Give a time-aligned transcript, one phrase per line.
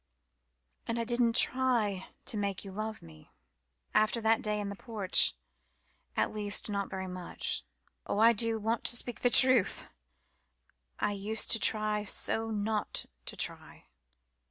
[0.87, 3.29] And I didn't try to make you love me
[3.93, 5.35] after that day in the porch
[6.17, 7.63] at least, not very much
[8.07, 9.85] oh, I do want to speak the truth!
[10.99, 13.85] I used to try so not to try.